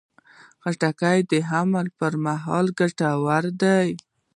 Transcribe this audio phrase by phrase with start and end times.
[0.63, 3.89] خټکی د حمل پر مهال ګټور دی.